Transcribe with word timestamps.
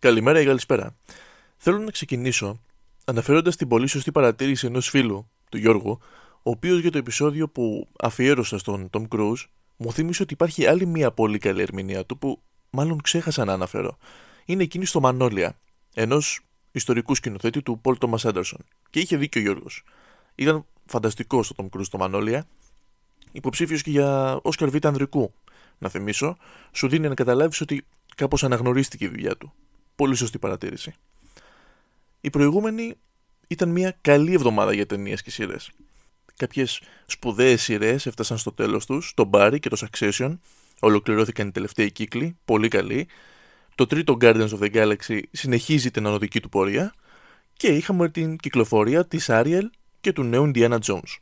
Καλημέρα 0.00 0.40
ή 0.40 0.44
καλησπέρα. 0.44 0.96
Θέλω 1.56 1.78
να 1.78 1.90
ξεκινήσω 1.90 2.60
αναφέροντας 3.04 3.56
την 3.56 3.68
πολύ 3.68 3.86
σωστή 3.86 4.12
παρατήρηση 4.12 4.66
ενός 4.66 4.88
φίλου 4.88 5.30
του 5.50 5.56
Γιώργου, 5.56 5.98
ο 6.32 6.50
οποίος 6.50 6.80
για 6.80 6.90
το 6.90 6.98
επεισόδιο 6.98 7.48
που 7.48 7.88
αφιέρωσα 8.00 8.58
στον 8.58 8.90
Tom 8.92 9.08
Cruise 9.08 9.44
μου 9.76 9.92
θύμισε 9.92 10.22
ότι 10.22 10.32
υπάρχει 10.32 10.66
άλλη 10.66 10.86
μια 10.86 11.10
πολύ 11.10 11.38
καλή 11.38 11.62
ερμηνεία 11.62 12.04
του 12.04 12.18
που 12.18 12.42
μάλλον 12.70 13.00
ξέχασα 13.00 13.44
να 13.44 13.52
αναφέρω. 13.52 13.98
Είναι 14.44 14.62
εκείνη 14.62 14.84
στο 14.84 15.00
Μανόλια, 15.00 15.58
ενός 15.94 16.40
ιστορικού 16.72 17.14
σκηνοθέτη 17.14 17.62
του 17.62 17.80
Paul 17.84 17.94
Thomas 17.98 18.30
Anderson. 18.30 18.60
Και 18.90 19.00
είχε 19.00 19.16
δίκιο 19.16 19.40
ο 19.40 19.44
Γιώργος. 19.44 19.84
Ήταν 20.34 20.64
φανταστικό 20.86 21.42
στο 21.42 21.54
Tom 21.58 21.76
Cruise 21.76 21.84
στο 21.84 21.98
Μανόλια, 21.98 22.46
υποψήφιος 23.32 23.82
και 23.82 23.90
για 23.90 24.38
Όσκαρ 24.42 24.70
Β' 24.70 24.86
Ανδρικού. 24.86 25.32
Να 25.78 25.88
θυμίσω, 25.88 26.36
σου 26.72 26.88
δίνει 26.88 27.08
να 27.08 27.14
καταλάβεις 27.14 27.60
ότι 27.60 27.84
κάπως 28.16 28.44
αναγνωρίστηκε 28.44 29.04
η 29.04 29.08
δουλειά 29.08 29.36
του. 29.36 29.52
Πολύ 30.00 30.14
σωστή 30.14 30.38
παρατήρηση. 30.38 30.94
Η 32.20 32.30
προηγούμενη 32.30 32.94
ήταν 33.48 33.68
μια 33.68 33.96
καλή 34.00 34.32
εβδομάδα 34.34 34.72
για 34.72 34.86
ταινίες 34.86 35.22
και 35.22 35.30
σειρές. 35.30 35.70
Κάποιες 36.36 36.82
σπουδαίες 37.06 37.62
σειρές 37.62 38.06
έφτασαν 38.06 38.38
στο 38.38 38.52
τέλος 38.52 38.86
τους, 38.86 39.12
το 39.14 39.30
Barry 39.32 39.56
και 39.60 39.68
το 39.68 39.76
Succession. 39.80 40.38
Ολοκληρώθηκαν 40.80 41.48
οι 41.48 41.50
τελευταίοι 41.50 41.92
κύκλοι, 41.92 42.36
πολύ 42.44 42.68
καλοί. 42.68 43.08
Το 43.74 43.86
τρίτο 43.86 44.16
Guardians 44.20 44.48
of 44.48 44.58
the 44.58 44.74
Galaxy 44.74 45.20
συνεχίζει 45.30 45.90
την 45.90 46.06
ανωδική 46.06 46.40
του 46.40 46.48
πορεία. 46.48 46.94
Και 47.52 47.68
είχαμε 47.68 48.08
την 48.08 48.36
κυκλοφορία 48.36 49.06
της 49.06 49.26
Ariel 49.28 49.66
και 50.00 50.12
του 50.12 50.22
νέου 50.22 50.50
Indiana 50.54 50.78
Jones. 50.78 51.16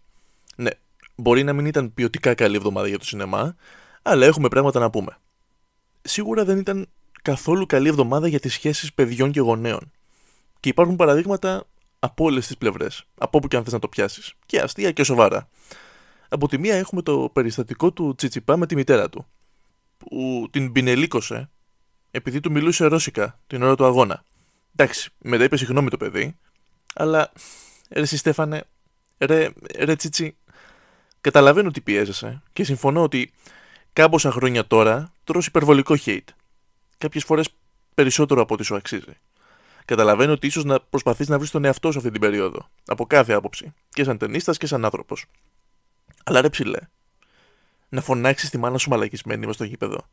Ναι, 0.56 0.70
μπορεί 1.14 1.42
να 1.42 1.52
μην 1.52 1.66
ήταν 1.66 1.94
ποιοτικά 1.94 2.34
καλή 2.34 2.56
εβδομάδα 2.56 2.88
για 2.88 2.98
το 2.98 3.04
σινεμά, 3.04 3.56
αλλά 4.02 4.26
έχουμε 4.26 4.48
πράγματα 4.48 4.80
να 4.80 4.90
πούμε. 4.90 5.18
Σίγουρα 6.02 6.44
δεν 6.44 6.58
ήταν 6.58 6.88
καθόλου 7.28 7.66
καλή 7.66 7.88
εβδομάδα 7.88 8.28
για 8.28 8.40
τις 8.40 8.52
σχέσεις 8.52 8.94
παιδιών 8.94 9.30
και 9.30 9.40
γονέων. 9.40 9.90
Και 10.60 10.68
υπάρχουν 10.68 10.96
παραδείγματα 10.96 11.64
από 11.98 12.24
όλες 12.24 12.46
τις 12.46 12.56
πλευρές, 12.58 13.04
από 13.18 13.38
όπου 13.38 13.48
και 13.48 13.56
αν 13.56 13.64
θες 13.64 13.72
να 13.72 13.78
το 13.78 13.88
πιάσεις. 13.88 14.32
Και 14.46 14.60
αστεία 14.60 14.92
και 14.92 15.04
σοβαρά. 15.04 15.48
Από 16.28 16.48
τη 16.48 16.58
μία 16.58 16.76
έχουμε 16.76 17.02
το 17.02 17.30
περιστατικό 17.32 17.92
του 17.92 18.14
Τσιτσιπά 18.14 18.56
με 18.56 18.66
τη 18.66 18.74
μητέρα 18.74 19.08
του, 19.08 19.26
που 19.96 20.48
την 20.50 20.72
πινελίκωσε 20.72 21.50
επειδή 22.10 22.40
του 22.40 22.50
μιλούσε 22.50 22.84
ρώσικα 22.84 23.40
την 23.46 23.62
ώρα 23.62 23.74
του 23.74 23.84
αγώνα. 23.84 24.24
Εντάξει, 24.76 25.10
μετά 25.18 25.44
είπε 25.44 25.56
συγγνώμη 25.56 25.90
το 25.90 25.96
παιδί, 25.96 26.36
αλλά 26.94 27.32
ρε 27.90 28.04
Στέφανε, 28.04 28.64
ρε, 29.18 29.48
ρε 29.78 29.96
Τσιτσι, 29.96 30.36
καταλαβαίνω 31.20 31.68
ότι 31.68 31.80
πιέζεσαι 31.80 32.42
και 32.52 32.64
συμφωνώ 32.64 33.02
ότι 33.02 33.32
κάμποσα 33.92 34.30
χρόνια 34.30 34.66
τώρα 34.66 35.12
τρως 35.24 35.46
υπερβολικό 35.46 35.94
hate. 36.04 36.28
Κάποιες 36.98 37.24
φορές 37.24 37.48
περισσότερο 37.94 38.40
από 38.40 38.54
ό,τι 38.54 38.64
σου 38.64 38.76
αξίζει. 38.76 39.16
Καταλαβαίνω 39.84 40.32
ότι 40.32 40.46
ίσως 40.46 40.64
να 40.64 40.80
προσπαθείς 40.80 41.28
να 41.28 41.38
βρεις 41.38 41.50
τον 41.50 41.64
εαυτό 41.64 41.92
σου 41.92 41.98
αυτή 41.98 42.10
την 42.10 42.20
περίοδο. 42.20 42.68
Από 42.86 43.06
κάθε 43.06 43.32
άποψη. 43.32 43.74
Και 43.88 44.04
σαν 44.04 44.18
ταινίστας 44.18 44.58
και 44.58 44.66
σαν 44.66 44.84
άνθρωπος. 44.84 45.26
Αλλά 46.24 46.40
ρε 46.40 46.48
ψηλέ. 46.48 46.78
Να 47.88 48.00
φωνάξεις 48.00 48.50
τη 48.50 48.58
μάνα 48.58 48.78
σου 48.78 48.90
μαλακισμένη 48.90 49.46
μες 49.46 49.54
στο 49.54 49.64
γήπεδο. 49.64 50.08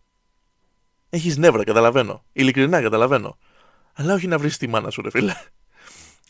Έχεις 1.09 1.37
νεύρα, 1.37 1.63
καταλαβαίνω. 1.63 2.23
Ειλικρινά 2.33 2.81
καταλαβαίνω. 2.81 3.37
Αλλά 3.93 4.13
όχι 4.13 4.27
να 4.27 4.37
βρεις 4.37 4.57
τη 4.57 4.67
μάνα 4.67 4.89
σου, 4.89 5.01
ρε 5.01 5.09
φίλε. 5.09 5.33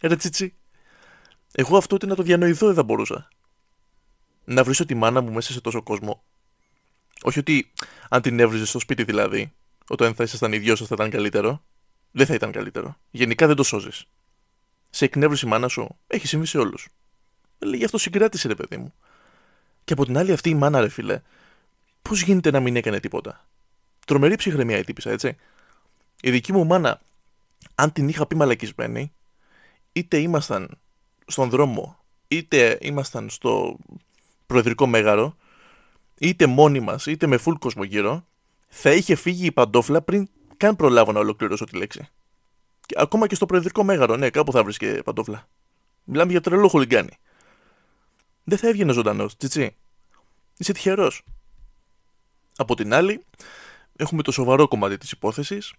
Ρε 0.02 0.16
τσιτσι. 0.16 0.56
Εγώ 1.52 1.78
αυτό 1.78 1.96
ότι 1.96 2.06
να 2.06 2.16
το 2.16 2.24
διανοηθώ 2.24 2.66
δεν 2.66 2.76
θα 2.76 2.84
μπορούσα. 2.84 3.28
Να 4.44 4.64
βρίσω 4.64 4.86
τη 4.86 4.96
μάνα 4.96 5.22
μου 5.22 5.32
μέσα 5.32 5.54
σε 5.54 5.62
τόσο 5.62 5.84
κόσμο. 5.84 6.24
Όχι 7.22 7.40
ότι 7.40 7.72
αν 8.10 8.22
την 8.22 8.40
έβριζες 8.40 8.70
στο 8.70 8.80
σπίτι 8.80 9.04
δηλαδή, 9.04 9.54
όταν 9.88 10.16
θα 10.16 10.24
ήσασταν 10.24 10.54
οι 10.54 10.58
δυο 10.58 10.76
σας 10.76 10.88
θα 10.88 10.96
ήταν 10.98 11.10
καλύτερο 11.10 11.64
δεν 12.18 12.26
θα 12.26 12.34
ήταν 12.34 12.52
καλύτερο. 12.52 12.96
Γενικά 13.12 13.48
δεν 13.48 13.56
το 13.56 13.64
σώζεις. 13.64 14.06
Σε 14.90 15.06
εκνεύρωση 15.06 15.46
η 15.46 15.50
μάνα 15.50 15.68
σου 15.68 15.98
έχει 16.08 16.28
συμβεί 16.28 16.46
σε 16.46 16.58
όλους. 16.58 16.88
Λέει 17.60 17.78
γι' 17.78 17.86
αυτό 17.86 17.98
συγκράτησε, 17.98 18.48
ρε 18.48 18.56
παιδί 18.56 18.78
μου. 18.78 18.94
Και 19.84 19.94
από 19.94 20.06
την 20.06 20.18
άλλη, 20.18 20.32
αυτή 20.32 20.50
η 20.50 20.54
μάνα, 20.54 20.82
ρε 20.82 20.90
φίλε, 20.90 21.22
πώς 22.02 22.22
γίνεται 22.22 22.52
να 22.52 22.60
μην 22.60 22.76
έκανε 22.76 23.00
τίποτα; 23.00 23.48
Τρομερή 24.06 24.36
ψυχραιμία 24.36 24.78
η 24.78 24.84
τύπησα, 24.84 25.12
έτσι. 25.12 25.36
Η 26.22 26.32
δική 26.32 26.54
μου 26.54 26.66
μάνα, 26.66 27.02
αν 27.76 27.92
την 27.92 28.10
είχα 28.10 28.26
πει 28.26 28.36
μαλακισμένη, 28.36 29.14
είτε 29.92 30.18
ήμασταν 30.18 30.80
στον 31.26 31.50
δρόμο, 31.50 32.00
είτε 32.28 32.78
ήμασταν 32.82 33.30
στο 33.30 33.78
προεδρικό 34.46 34.88
μέγαρο, 34.88 35.36
είτε 36.18 36.46
μόνοι 36.46 36.80
μας, 36.80 37.06
είτε 37.06 37.28
με 37.28 37.38
φουλ 37.38 37.56
κόσμο 37.56 37.84
γύρω, 37.84 38.26
θα 38.68 38.92
είχε 38.92 39.16
φύγει 39.16 39.46
η 39.46 39.52
παντόφλα 39.52 40.02
πριν 40.02 40.28
καν 40.58 40.76
προλάβω 40.76 41.12
να 41.12 41.20
ολοκληρώσω 41.20 41.66
τη 41.66 41.78
λέξη. 41.78 42.08
Και 42.86 42.96
ακόμα 42.98 43.28
και 43.28 43.36
στο 43.36 43.46
προεδρικό 43.46 43.84
μέγαρο, 43.84 44.16
ναι, 44.16 44.30
κάπου 44.30 44.52
θα 44.52 44.64
βρει 44.64 45.04
παντόφλα. 45.04 45.48
Μιλάμε 46.04 46.32
για 46.32 46.42
τρελό 46.42 46.68
χολιγκάνι. 46.68 47.18
Δεν 48.44 48.58
θα 48.58 48.68
έβγαινε 48.68 48.94
ζωντανός, 48.94 49.38
τσιτσί. 49.38 49.76
Είσαι 50.58 50.74
τυχερός. 50.74 51.22
Από 52.56 52.76
την 52.76 52.94
άλλη, 52.94 53.26
έχουμε 53.96 54.22
το 54.22 54.32
σοβαρό 54.32 54.68
κομμάτι 54.68 54.98
της 54.98 55.12
υπόθεσης, 55.12 55.74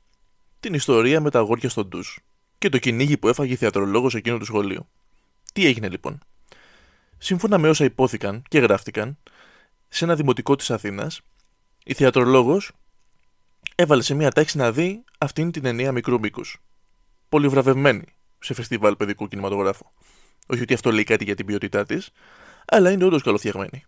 την 0.60 0.74
ιστορία 0.74 1.20
με 1.20 1.30
τα 1.30 1.38
αγόρια 1.38 1.68
στον 1.68 1.88
ντους 1.88 2.18
και 2.58 2.68
το 2.68 2.78
κυνήγι 2.78 3.18
που 3.18 3.28
έφαγε 3.28 3.52
η 3.52 3.56
θεατρολόγος 3.56 4.14
εκείνο 4.14 4.38
του 4.38 4.44
σχολείου. 4.44 4.88
Τι 5.52 5.66
έγινε 5.66 5.88
λοιπόν; 5.88 6.18
Σύμφωνα 7.18 7.58
με 7.58 7.68
όσα 7.68 7.84
υπόθηκαν 7.84 8.42
και 8.48 8.58
γράφτηκαν, 8.58 9.18
σε 9.88 10.04
ένα 10.04 10.14
δημοτικό 10.14 10.56
της 10.56 10.70
Αθήνας, 10.70 11.20
η 11.88 11.94
θεατρολόγος 11.94 12.72
έβαλε 13.74 14.02
σε 14.02 14.14
μια 14.14 14.30
τάξη 14.30 14.56
να 14.56 14.72
δει 14.72 15.04
αυτήν 15.18 15.50
την 15.50 15.64
ενία 15.64 15.92
μικρού 15.92 16.18
μήκου. 16.18 16.42
Πολύ 17.28 17.48
βραβευμένη 17.48 18.04
σε 18.38 18.54
φεστιβάλ 18.54 18.96
παιδικού 18.96 19.28
κινηματογράφου. 19.28 19.86
Όχι 20.46 20.62
ότι 20.62 20.74
αυτό 20.74 20.92
λέει 20.92 21.04
κάτι 21.04 21.24
για 21.24 21.34
την 21.34 21.46
ποιότητά 21.46 21.84
της, 21.84 22.10
αλλά 22.66 22.90
είναι 22.90 23.04
όντως 23.04 23.22
καλοφτιαγμένη. 23.22 23.84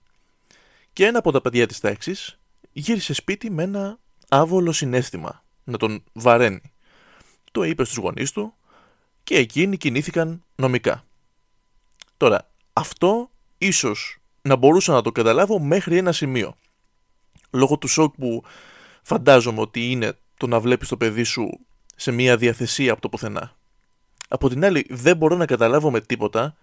Και 0.92 1.06
ένα 1.06 1.18
από 1.18 1.32
τα 1.32 1.40
παιδιά 1.40 1.66
της 1.66 1.80
τάξης 1.80 2.38
γύρισε 2.72 3.14
σπίτι 3.14 3.50
με 3.50 3.62
ένα 3.62 3.98
άβολο 4.28 4.72
συνέστημα 4.72 5.44
να 5.64 5.76
τον 5.76 6.04
βαραίνει. 6.12 6.72
Το 7.52 7.62
είπε 7.62 7.84
στους 7.84 7.96
γονείς 7.96 8.32
του 8.32 8.54
και 9.22 9.36
εκείνοι 9.36 9.76
κινήθηκαν 9.76 10.44
νομικά. 10.54 11.04
Τώρα, 12.16 12.50
αυτό 12.72 13.30
ίσως 13.58 14.18
να 14.42 14.56
μπορούσα 14.56 14.92
να 14.92 15.02
το 15.02 15.12
καταλάβω 15.12 15.58
μέχρι 15.58 15.96
ένα 15.96 16.12
σημείο. 16.12 16.56
Λόγω 17.50 17.78
του 17.78 17.88
σοκ 17.88 18.14
που 18.14 18.44
φαντάζομαι 19.02 19.60
ότι 19.60 19.90
είναι 19.90 20.12
το 20.36 20.46
να 20.46 20.60
βλέπεις 20.60 20.88
το 20.88 20.96
παιδί 20.96 21.22
σου 21.22 21.66
σε 21.96 22.10
μια 22.10 22.36
διαθεσία 22.36 22.92
από 22.92 23.00
το 23.00 23.08
πουθενά. 23.08 23.56
Από 24.28 24.48
την 24.48 24.64
άλλη, 24.64 24.86
δεν 24.88 25.16
μπορώ 25.16 25.36
να 25.36 25.46
καταλάβω 25.46 25.90
με 25.90 26.00
τίποτα 26.00 26.56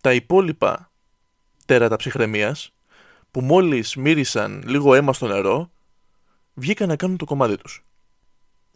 τα 0.00 0.12
υπόλοιπα 0.12 0.90
τέρατα 1.66 1.96
ψυχραιμίας 1.96 2.72
που 3.30 3.40
μόλις 3.40 3.96
μύρισαν 3.96 4.62
λίγο 4.66 4.94
αίμα 4.94 5.12
στο 5.12 5.26
νερό 5.26 5.70
βγήκαν 6.54 6.88
να 6.88 6.96
κάνουν 6.96 7.16
το 7.16 7.24
κομμάτι 7.24 7.56
τους. 7.56 7.84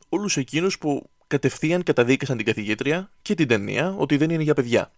Όλους 0.09 0.37
εκείνους 0.37 0.79
που 0.79 1.11
κατευθείαν 1.27 1.83
καταδίκασαν 1.83 2.37
την 2.37 2.47
καθηγήτρια 2.47 3.11
και 3.23 3.35
την 3.35 3.49
ταινία 3.49 3.95
ότι 3.99 4.17
δεν 4.17 4.31
είναι 4.31 4.43
για 4.43 4.55
παιδιά. 4.55 4.93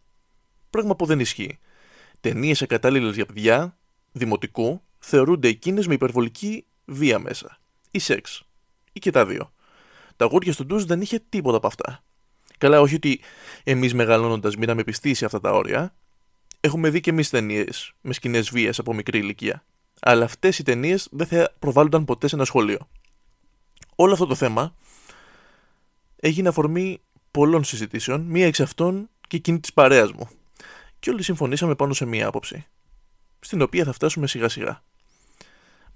Πράγμα 0.70 0.96
που 0.96 1.06
δεν 1.06 1.20
ισχύει. 1.20 1.58
Ταινίες 2.20 2.62
ακατάλληλε 2.62 3.10
για 3.10 3.26
παιδιά, 3.26 3.76
δημοτικού, 4.12 4.82
θεωρούνται 5.04 5.48
εκείνες 5.48 5.86
με 5.86 5.94
υπερβολική 5.94 6.64
βία 6.84 7.18
μέσα 7.18 7.58
ή 7.90 7.98
σεξ. 7.98 8.42
Ή 8.92 9.00
και 9.00 9.10
τα 9.10 9.26
δύο. 9.26 9.52
Τα 10.16 10.24
γούρια 10.24 10.52
στον 10.52 10.66
ντουζ 10.66 10.84
δεν 10.84 11.00
είχε 11.00 11.18
τίποτα 11.28 11.56
από 11.56 11.66
αυτά. 11.66 12.04
Καλά, 12.58 12.80
όχι 12.80 12.94
ότι 12.94 13.20
εμείς 13.64 13.94
μεγαλώνοντας 13.94 14.56
μείναμε 14.56 14.84
πιστοί 14.84 15.14
σε 15.14 15.24
αυτά 15.24 15.40
τα 15.40 15.50
όρια. 15.50 15.94
Έχουμε 16.60 16.90
δει 16.90 17.00
και 17.00 17.10
εμείς 17.10 17.30
ταινίες 17.30 17.92
με 18.00 18.12
σκηνές 18.12 18.50
βίας 18.50 18.78
από 18.78 18.94
μικρή 18.94 19.18
ηλικία. 19.18 19.64
Αλλά 20.00 20.24
αυτές 20.24 20.58
οι 20.58 20.62
ταινίες 20.62 21.08
δεν 21.10 21.26
θα 21.26 21.54
προβάλλονταν 21.58 22.04
ποτέ 22.04 22.28
σε 22.28 22.34
ένα 22.34 22.44
σχολείο. 22.44 22.88
Όλο 23.96 24.12
αυτό 24.12 24.26
το 24.26 24.34
θέμα 24.34 24.74
έγινε 26.16 26.48
αφορμή 26.48 27.00
πολλών 27.30 27.64
συζητήσεων, 27.64 28.20
μία 28.20 28.46
εξ 28.46 28.60
αυτών 28.60 29.08
και 29.28 29.36
εκείνη 29.36 29.60
της 29.60 29.72
παρέας 29.72 30.12
μου. 30.12 30.28
Και 30.98 31.10
όλοι 31.10 31.22
συμφωνήσαμε 31.22 31.74
πάνω 31.74 31.92
σε 31.92 32.04
μία 32.04 32.26
άποψη, 32.26 32.66
στην 33.40 33.62
οποία 33.62 33.84
θα 33.84 33.92
φτάσουμε 33.92 34.26
σιγά 34.26 34.48
σιγά. 34.48 34.82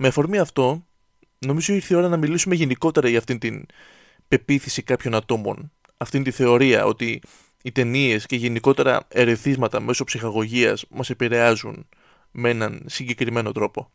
Με 0.01 0.09
αφορμή 0.09 0.39
αυτό, 0.39 0.87
νομίζω 1.39 1.75
ήρθε 1.75 1.95
η 1.95 1.97
ώρα 1.97 2.09
να 2.09 2.17
μιλήσουμε 2.17 2.55
γενικότερα 2.55 3.09
για 3.09 3.19
αυτήν 3.19 3.39
την 3.39 3.67
πεποίθηση 4.29 4.83
κάποιων 4.83 5.15
ατόμων. 5.15 5.73
Αυτήν 5.97 6.23
τη 6.23 6.31
θεωρία 6.31 6.85
ότι 6.85 7.23
οι 7.63 7.73
ταινίες 7.73 8.27
και 8.27 8.37
γενικότερα 8.37 9.07
ερεθίσματα 9.09 9.81
μέσω 9.81 10.05
ψυχαγωγίας 10.05 10.85
μας 10.89 11.11
επηρεάζουν 11.11 11.89
με 12.31 12.51
έναν 12.51 12.83
συγκεκριμένο 12.87 13.53
τρόπο. 13.53 13.91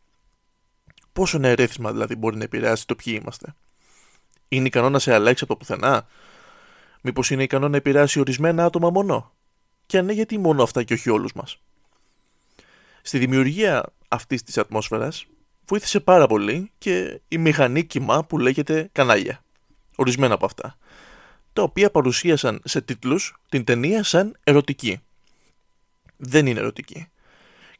Πόσο 1.12 1.36
ένα 1.36 1.48
ερέθισμα 1.48 1.92
δηλαδή 1.92 2.16
μπορεί 2.16 2.36
να 2.36 2.44
επηρεάσει 2.44 2.86
το 2.86 2.94
ποιοι 2.94 3.18
είμαστε; 3.22 3.54
Είναι 4.48 4.66
ικανό 4.66 4.90
να 4.90 4.98
σε 4.98 5.14
αλλάξει 5.14 5.44
από 5.44 5.52
το 5.52 5.58
πουθενά; 5.58 6.06
Μήπως 7.00 7.30
είναι 7.30 7.42
ικανό 7.42 7.68
να 7.68 7.76
επηρεάσει 7.76 8.20
ορισμένα 8.20 8.64
άτομα 8.64 8.90
μόνο; 8.90 9.32
Και 9.86 9.98
αν 9.98 10.04
ναι, 10.04 10.12
γιατί 10.12 10.38
μόνο 10.38 10.62
αυτά 10.62 10.82
και 10.82 10.94
όχι 10.94 11.10
όλους 11.10 11.32
μας; 11.32 11.60
Στη 13.02 13.18
δημιουργία 13.18 13.92
αυτής 14.08 14.42
της 14.42 14.58
ατμόσφαιρας 14.58 15.26
βοήθησε 15.66 16.00
πάρα 16.00 16.26
πολύ 16.26 16.70
και 16.78 17.20
η 17.28 17.38
μηχανή 17.38 17.84
κοιμά 17.84 18.24
που 18.24 18.38
λέγεται 18.38 18.88
κανάλια. 18.92 19.44
Ορισμένα 19.96 20.34
από 20.34 20.44
αυτά. 20.44 20.76
τα 21.52 21.62
οποία 21.62 21.90
παρουσίασαν 21.90 22.60
σε 22.64 22.80
τίτλους 22.80 23.36
την 23.48 23.64
ταινία 23.64 24.02
σαν 24.02 24.36
ερωτική. 24.44 25.00
Δεν 26.16 26.46
είναι 26.46 26.60
ερωτική. 26.60 27.08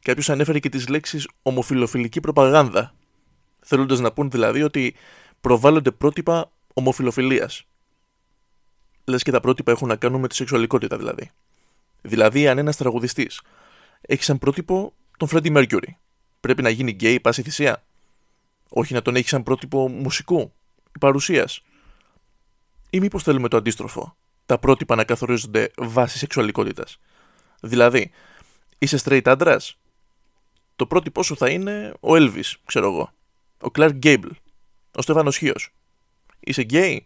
Κάποιος 0.01 0.29
ανέφερε 0.29 0.59
και 0.59 0.69
τις 0.69 0.87
λέξεις 0.87 1.27
ομοφιλοφιλική 1.41 2.19
προπαγάνδα, 2.19 2.93
θέλοντας 3.59 3.99
να 3.99 4.11
πούν 4.11 4.29
δηλαδή 4.29 4.63
ότι 4.63 4.95
προβάλλονται 5.41 5.91
πρότυπα 5.91 6.51
ομοφιλοφιλίας. 6.73 7.63
Λες 9.05 9.23
και 9.23 9.31
τα 9.31 9.39
πρότυπα 9.39 9.71
έχουν 9.71 9.87
να 9.87 9.95
κάνουν 9.95 10.19
με 10.19 10.27
τη 10.27 10.35
σεξουαλικότητα 10.35 10.97
δηλαδή. 10.97 11.31
Δηλαδή, 12.01 12.47
αν 12.47 12.57
ένας 12.57 12.77
τραγουδιστής 12.77 13.41
έχει 14.01 14.23
σαν 14.23 14.37
πρότυπο 14.37 14.93
τον 15.17 15.27
Freddie 15.31 15.55
Mercury, 15.57 15.89
πρέπει 16.45 16.61
να 16.61 16.69
γίνει 16.69 16.91
γκέι 16.91 17.19
πάση 17.19 17.41
θυσία. 17.41 17.83
Όχι 18.69 18.93
να 18.93 19.01
τον 19.01 19.15
έχει 19.15 19.27
σαν 19.27 19.43
πρότυπο 19.43 19.89
μουσικού 19.89 20.53
ή 20.95 20.99
παρουσίας. 20.99 21.61
Ή 22.89 22.99
μήπως 22.99 23.23
θέλουμε 23.23 23.47
το 23.47 23.57
αντίστροφο. 23.57 24.15
Τα 24.45 24.57
πρότυπα 24.57 24.95
να 24.95 25.03
καθορίζονται 25.03 25.71
βάσει 25.77 26.17
σεξουαλικότητας. 26.17 26.99
Δηλαδή, 27.61 28.11
είσαι 28.77 28.99
straight 29.03 29.21
άντρας, 29.25 29.77
το 30.75 30.85
πρότυπό 30.85 31.23
σου 31.23 31.37
θα 31.37 31.49
είναι 31.49 31.93
ο 31.99 32.13
Elvis, 32.13 32.53
ξέρω 32.65 32.91
εγώ. 32.91 33.11
Ο 33.61 33.67
Clark 33.75 33.99
Gable. 34.03 34.31
Ο 34.95 35.01
Στέφανος 35.01 35.37
Χίος. 35.37 35.73
Είσαι 36.39 36.61
γκέι, 36.61 37.05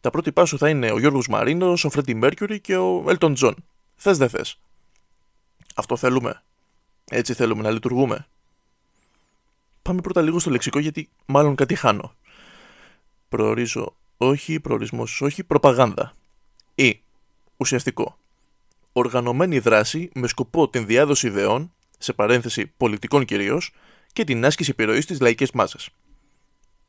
τα 0.00 0.10
πρότυπά 0.10 0.44
σου 0.44 0.58
θα 0.58 0.68
είναι 0.68 0.90
ο 0.90 0.98
Γιώργος 0.98 1.28
Μαρίνος, 1.28 1.84
ο 1.84 1.90
Freddie 1.92 2.22
Mercury 2.24 2.60
και 2.60 2.76
ο 2.76 3.04
Elton 3.06 3.36
John. 3.36 3.54
Θες 3.96 4.18
δεν 4.18 4.28
θες. 4.28 4.58
Αυτό 5.74 5.96
θέλουμε. 5.96 6.42
Έτσι 7.04 7.34
θέλουμε 7.34 7.62
να 7.62 7.70
λειτουργούμε. 7.70 8.26
Πάμε 9.88 10.00
πρώτα 10.00 10.22
λίγο 10.22 10.38
στο 10.38 10.50
λεξικό 10.50 10.78
γιατί 10.78 11.08
μάλλον 11.26 11.54
κάτι 11.54 11.74
χάνω. 11.74 12.14
Προορίζω 13.28 13.96
όχι, 14.16 14.60
προορισμό 14.60 15.06
όχι, 15.20 15.44
προπαγάνδα. 15.44 16.16
Ή 16.74 17.02
ουσιαστικό. 17.56 18.18
Οργανωμένη 18.92 19.58
δράση 19.58 20.10
με 20.14 20.28
σκοπό 20.28 20.68
την 20.68 20.86
διάδοση 20.86 21.26
ιδεών, 21.26 21.72
σε 21.98 22.12
παρένθεση 22.12 22.66
πολιτικών 22.66 23.24
κυρίως, 23.24 23.72
και 24.12 24.24
την 24.24 24.44
άσκηση 24.44 24.70
επιρροής 24.70 25.04
στις 25.04 25.16
λαϊκές 25.20 25.46
μάζες. 25.54 25.78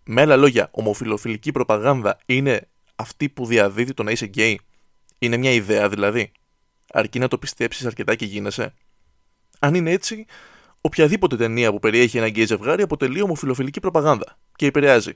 Με 0.03 0.21
άλλα 0.21 0.35
λόγια, 0.35 0.69
ομοφυλοφιλική 0.71 1.51
προπαγάνδα 1.51 2.17
είναι 2.25 2.67
αυτή 2.95 3.29
που 3.29 3.45
διαδίδει 3.45 3.93
το 3.93 4.03
να 4.03 4.11
είσαι 4.11 4.25
γκέι; 4.25 4.59
Είναι 5.19 5.37
μια 5.37 5.51
ιδέα 5.51 5.89
δηλαδή; 5.89 6.31
Αρκεί 6.91 7.19
να 7.19 7.27
το 7.27 7.37
πιστέψεις 7.37 7.85
αρκετά 7.85 8.15
και 8.15 8.25
γίνεσαι; 8.25 8.73
Αν 9.59 9.75
είναι 9.75 9.91
έτσι, 9.91 10.25
οποιαδήποτε 10.81 11.35
ταινία 11.35 11.71
που 11.71 11.79
περιέχει 11.79 12.17
ένα 12.17 12.27
γκέι 12.27 12.45
ζευγάρι 12.45 12.81
αποτελεί 12.81 13.21
ομοφυλοφιλική 13.21 13.79
προπαγάνδα 13.79 14.37
και 14.55 14.65
επηρεάζει. 14.65 15.13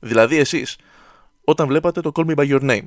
Δηλαδή, 0.00 0.36
εσείς, 0.36 0.78
όταν 1.44 1.66
βλέπατε 1.66 2.00
το 2.00 2.12
Call 2.14 2.26
Me 2.26 2.34
By 2.34 2.50
Your 2.50 2.70
Name, 2.70 2.84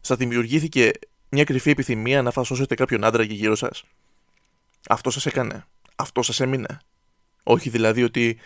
σας 0.00 0.16
δημιουργήθηκε 0.16 0.90
μια 1.28 1.44
κρυφή 1.44 1.70
επιθυμία 1.70 2.22
να 2.22 2.30
φασώσετε 2.30 2.74
κάποιον 2.74 3.04
άντρα 3.04 3.26
και 3.26 3.34
γύρω 3.34 3.54
σας; 3.54 3.84
Αυτό 4.88 5.10
σας 5.10 5.26
έκανε; 5.26 5.64
Αυτό 5.96 6.22
σας 6.22 6.40
έμεινε; 6.40 6.78
Όχι 7.42 7.70
δηλαδή 7.70 8.02
ότι 8.02 8.38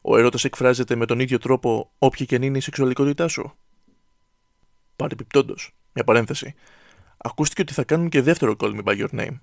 ο 0.00 0.16
έρωτας 0.16 0.44
εκφράζεται 0.44 0.94
με 0.94 1.06
τον 1.06 1.20
ίδιο 1.20 1.38
τρόπο 1.38 1.90
όποια 1.98 2.26
και 2.26 2.34
αν 2.34 2.42
είναι 2.42 2.58
η 2.58 2.60
σεξουαλικότητά 2.60 3.28
σου; 3.28 3.52
Παρεπιπτόντω, 4.96 5.54
μια 5.92 6.04
παρένθεση. 6.04 6.54
Ακούστηκε 7.16 7.62
ότι 7.62 7.72
θα 7.72 7.84
κάνουν 7.84 8.08
και 8.08 8.22
δεύτερο 8.22 8.54
Call 8.58 8.80
Me 8.80 8.84
By 8.84 9.06
Your 9.06 9.08
Name. 9.20 9.38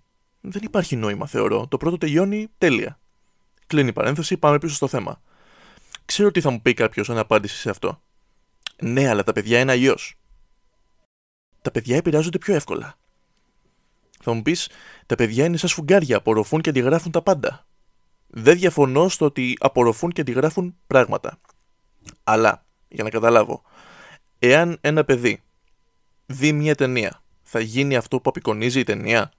Δεν 0.47 0.63
υπάρχει 0.63 0.95
νόημα, 0.95 1.27
θεωρώ. 1.27 1.67
Το 1.67 1.77
πρώτο 1.77 1.97
τελειώνει 1.97 2.47
τέλεια. 2.57 2.99
Κλείνει 3.67 3.89
η 3.89 3.93
παρένθεση, 3.93 4.37
πάμε 4.37 4.57
πίσω 4.57 4.75
στο 4.75 4.87
θέμα. 4.87 5.21
Ξέρω 6.05 6.27
ότι 6.27 6.41
θα 6.41 6.49
μου 6.49 6.61
πει 6.61 6.73
κάποιος 6.73 7.09
αν 7.09 7.17
απάντηση 7.17 7.57
σε 7.57 7.69
αυτό. 7.69 8.01
Ναι, 8.81 9.09
αλλά 9.09 9.23
τα 9.23 9.33
παιδιά 9.33 9.59
είναι 9.59 9.71
αλλιώς. 9.71 10.15
Τα 11.61 11.71
παιδιά 11.71 11.95
επηρεάζονται 11.95 12.37
πιο 12.37 12.55
εύκολα. 12.55 12.97
Θα 14.21 14.33
μου 14.33 14.41
πεις, 14.41 14.69
τα 15.05 15.15
παιδιά 15.15 15.45
είναι 15.45 15.57
σαν 15.57 15.69
σφουγγάρια, 15.69 16.17
απορροφούν 16.17 16.61
και 16.61 16.69
αντιγράφουν 16.69 17.11
τα 17.11 17.21
πάντα. 17.21 17.65
Δεν 18.27 18.57
διαφωνώ 18.57 19.09
στο 19.09 19.25
ότι 19.25 19.57
απορροφούν 19.59 20.11
και 20.11 20.21
αντιγράφουν 20.21 20.75
πράγματα. 20.87 21.39
Αλλά, 22.23 22.65
για 22.87 23.03
να 23.03 23.09
καταλάβω, 23.09 23.61
εάν 24.39 24.77
ένα 24.81 25.03
παιδί 25.03 25.41
δει 26.25 26.51
μια 26.51 26.75
ταινία 26.75 27.23
θα 27.41 27.59
γίνει 27.59 27.95
αυτό 27.95 28.19
που 28.21 28.29
απεικονίζει 28.29 28.79
η 28.79 28.83
ταινία; 28.83 29.31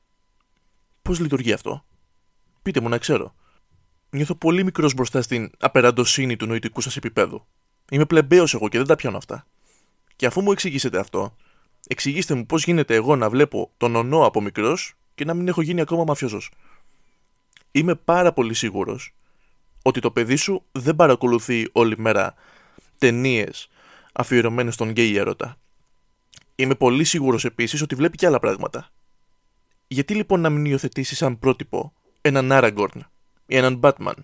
Πώς 1.06 1.20
λειτουργεί 1.20 1.52
αυτό; 1.52 1.84
Πείτε 2.62 2.80
μου 2.80 2.88
να 2.88 2.98
ξέρω. 2.98 3.34
Νιώθω 4.10 4.34
πολύ 4.34 4.64
μικρός 4.64 4.94
μπροστά 4.94 5.22
στην 5.22 5.50
απεραντοσύνη 5.58 6.36
του 6.36 6.46
νοητικού 6.46 6.80
σας 6.80 6.96
επίπεδου. 6.96 7.46
Είμαι 7.90 8.04
πλεμπαίος 8.04 8.54
εγώ 8.54 8.68
και 8.68 8.78
δεν 8.78 8.86
τα 8.86 8.94
πιάνω 8.94 9.16
αυτά. 9.16 9.46
Και 10.16 10.26
αφού 10.26 10.42
μου 10.42 10.52
εξηγήσετε 10.52 10.98
αυτό, 10.98 11.36
εξηγήστε 11.86 12.34
μου 12.34 12.46
πώς 12.46 12.64
γίνεται 12.64 12.94
εγώ 12.94 13.16
να 13.16 13.30
βλέπω 13.30 13.70
τον 13.76 13.96
ονό 13.96 14.26
από 14.26 14.40
μικρός 14.40 14.94
και 15.14 15.24
να 15.24 15.34
μην 15.34 15.48
έχω 15.48 15.62
γίνει 15.62 15.80
ακόμα 15.80 16.04
μαφιόζος. 16.04 16.50
Είμαι 17.70 17.94
πάρα 17.94 18.32
πολύ 18.32 18.54
σίγουρος 18.54 19.14
ότι 19.82 20.00
το 20.00 20.10
παιδί 20.10 20.36
σου 20.36 20.64
δεν 20.72 20.96
παρακολουθεί 20.96 21.68
όλη 21.72 21.98
μέρα 21.98 22.34
ταινίες 22.98 23.68
αφιερωμένες 24.12 24.74
στον 24.74 24.88
γκέι 24.88 25.16
έρωτα. 25.16 25.56
Είμαι 26.54 26.74
πολύ 26.74 27.04
σίγουρος 27.04 27.44
επίσης 27.44 27.82
ότι 27.82 27.94
βλέπει 27.94 28.16
και 28.16 28.26
άλλα 28.26 28.38
πράγματα. 28.38 28.90
Γιατί 29.88 30.14
λοιπόν 30.14 30.40
να 30.40 30.50
μην 30.50 30.64
υιοθετήσεις 30.64 31.18
σαν 31.18 31.38
πρότυπο 31.38 31.92
έναν 32.20 32.48
Aragorn 32.52 33.00
ή 33.46 33.56
έναν 33.56 33.80
Batman 33.82 34.14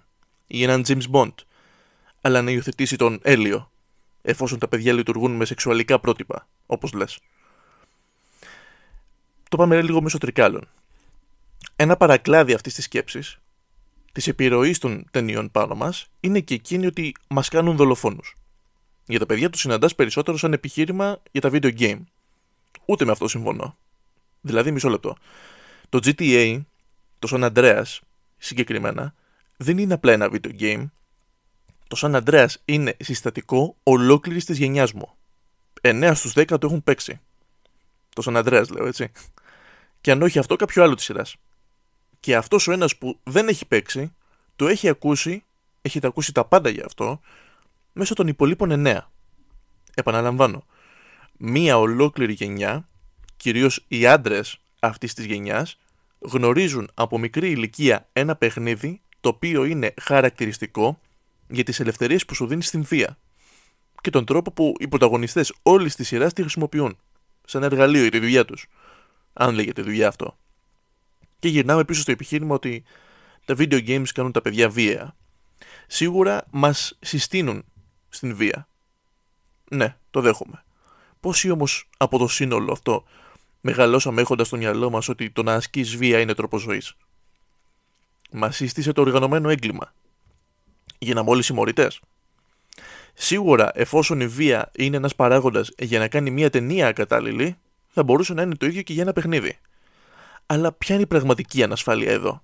ή 0.46 0.62
έναν 0.62 0.84
James 0.86 1.10
Bond, 1.12 1.34
αλλά 2.20 2.42
να 2.42 2.50
υιοθετήσει 2.50 2.96
τον 2.96 3.18
Έλιο, 3.22 3.70
εφόσον 4.22 4.58
τα 4.58 4.68
παιδιά 4.68 4.92
λειτουργούν 4.92 5.36
με 5.36 5.44
σεξουαλικά 5.44 6.00
πρότυπα, 6.00 6.48
όπως 6.66 6.92
λες. 6.92 7.18
Το 9.48 9.56
πάμε 9.56 9.82
λίγο 9.82 10.02
μέσω 10.02 10.18
τρικάλων. 10.18 10.68
Ένα 11.76 11.96
παρακλάδι 11.96 12.52
αυτής 12.52 12.74
της 12.74 12.84
σκέψης, 12.84 13.38
της 14.12 14.26
επιρροής 14.26 14.78
των 14.78 15.04
ταινιών 15.10 15.50
πάνω 15.50 15.74
μας, 15.74 16.06
είναι 16.20 16.40
και 16.40 16.54
εκείνη 16.54 16.86
ότι 16.86 17.14
μας 17.28 17.48
κάνουν 17.48 17.76
δολοφόνους. 17.76 18.36
Για 19.06 19.18
τα 19.18 19.26
παιδιά 19.26 19.50
τους 19.50 19.60
συναντάς 19.60 19.94
περισσότερο 19.94 20.36
σαν 20.36 20.52
επιχείρημα 20.52 21.22
για 21.30 21.40
τα 21.40 21.50
video 21.52 21.78
game 21.78 22.00
Ούτε 22.84 23.04
με 23.04 23.10
αυτό 23.10 23.28
συμφωνώ. 23.28 23.76
Δηλαδή, 24.42 24.70
μισό 24.70 24.88
λεπτό. 24.88 25.16
Το 25.88 25.98
GTA, 26.02 26.62
το 27.18 27.28
San 27.30 27.52
Andreas 27.52 27.98
συγκεκριμένα, 28.38 29.14
δεν 29.56 29.78
είναι 29.78 29.94
απλά 29.94 30.12
ένα 30.12 30.28
video 30.32 30.60
game. 30.60 30.84
Το 31.88 31.96
San 32.00 32.22
Andreas 32.22 32.54
είναι 32.64 32.96
συστατικό 33.00 33.76
ολόκληρης 33.82 34.44
της 34.44 34.58
γενιάς 34.58 34.92
μου. 34.92 35.16
9 35.80 36.12
στους 36.14 36.32
10 36.32 36.46
το 36.46 36.66
έχουν 36.66 36.82
παίξει. 36.82 37.20
Το 38.08 38.22
San 38.26 38.44
Andreas 38.44 38.68
λέω 38.70 38.86
έτσι. 38.86 39.10
Και 40.00 40.10
αν 40.10 40.22
όχι 40.22 40.38
αυτό, 40.38 40.56
κάποιο 40.56 40.82
άλλο 40.82 40.94
της 40.94 41.04
σειράς. 41.04 41.36
Και 42.20 42.36
αυτός 42.36 42.68
ο 42.68 42.72
ένας 42.72 42.96
που 42.96 43.18
δεν 43.22 43.48
έχει 43.48 43.66
παίξει, 43.66 44.14
το 44.56 44.68
έχει 44.68 44.88
ακούσει, 44.88 45.44
έχετε 45.82 46.06
ακούσει 46.06 46.32
τα 46.32 46.44
πάντα 46.44 46.68
για 46.68 46.84
αυτό, 46.84 47.20
μέσω 47.92 48.14
των 48.14 48.26
υπολείπων 48.26 48.86
9. 48.86 49.10
Επαναλαμβάνω, 49.94 50.66
μία 51.36 51.78
ολόκληρη 51.78 52.32
γενιά, 52.32 52.88
κυρίως 53.42 53.84
οι 53.88 54.06
άντρες 54.06 54.58
αυτής 54.80 55.14
της 55.14 55.24
γενιάς, 55.24 55.78
γνωρίζουν 56.18 56.90
από 56.94 57.18
μικρή 57.18 57.50
ηλικία 57.50 58.08
ένα 58.12 58.36
παιχνίδι 58.36 59.00
το 59.20 59.28
οποίο 59.28 59.64
είναι 59.64 59.94
χαρακτηριστικό 60.00 61.00
για 61.48 61.64
τις 61.64 61.80
ελευθερίες 61.80 62.24
που 62.24 62.34
σου 62.34 62.46
δίνει 62.46 62.62
στην 62.62 62.84
βία 62.84 63.18
και 64.00 64.10
τον 64.10 64.24
τρόπο 64.24 64.52
που 64.52 64.74
οι 64.78 64.88
πρωταγωνιστές 64.88 65.54
όλης 65.62 65.94
της 65.94 66.06
σειράς 66.06 66.32
τη 66.32 66.40
χρησιμοποιούν 66.40 66.96
σαν 67.44 67.62
εργαλείο 67.62 68.02
για 68.02 68.10
τη 68.10 68.18
δουλειά 68.18 68.44
τους, 68.44 68.66
αν 69.32 69.54
λέγεται 69.54 69.82
δουλειά 69.82 70.08
αυτό. 70.08 70.36
Και 71.38 71.48
γυρνάμε 71.48 71.84
πίσω 71.84 72.00
στο 72.00 72.10
επιχείρημα 72.10 72.54
ότι 72.54 72.84
τα 73.44 73.54
video 73.58 73.88
games 73.88 74.08
κάνουν 74.14 74.32
τα 74.32 74.40
παιδιά 74.40 74.68
βία. 74.68 75.16
Σίγουρα 75.86 76.44
μας 76.50 76.98
συστήνουν 77.00 77.64
στην 78.08 78.36
βία. 78.36 78.68
Ναι, 79.70 79.96
το 80.10 80.20
δέχομαι. 80.20 80.64
Πόσοι 81.20 81.50
όμως 81.50 81.88
από 81.96 82.18
το 82.18 82.28
σύνολο 82.28 82.72
αυτό 82.72 83.04
μεγαλώσαμε 83.62 84.20
έχοντας 84.20 84.46
στο 84.46 84.56
μυαλό 84.56 84.90
μας 84.90 85.08
ότι 85.08 85.30
το 85.30 85.42
να 85.42 85.54
ασκείς 85.54 85.96
βία 85.96 86.20
είναι 86.20 86.34
τρόπος 86.34 86.62
ζωής. 86.62 86.96
Μας 88.30 88.56
σύστησε 88.56 88.92
το 88.92 89.00
οργανωμένο 89.00 89.48
έγκλημα. 89.48 89.92
Γίναμε 90.98 91.30
όλοι 91.30 91.42
συμμορητέ. 91.42 91.90
Σίγουρα, 93.14 93.70
εφόσον 93.74 94.20
η 94.20 94.26
βία 94.26 94.70
είναι 94.76 94.96
ένας 94.96 95.14
παράγοντας 95.14 95.70
για 95.78 95.98
να 95.98 96.08
κάνει 96.08 96.30
μια 96.30 96.50
ταινία 96.50 96.86
ακατάλληλη, 96.86 97.56
θα 97.88 98.02
μπορούσε 98.02 98.34
να 98.34 98.42
είναι 98.42 98.54
το 98.54 98.66
ίδιο 98.66 98.82
και 98.82 98.92
για 98.92 99.02
ένα 99.02 99.12
παιχνίδι. 99.12 99.58
Αλλά 100.46 100.72
ποια 100.72 100.94
είναι 100.94 101.04
η 101.04 101.06
πραγματική 101.06 101.62
ανασφάλεια 101.62 102.10
εδώ; 102.10 102.42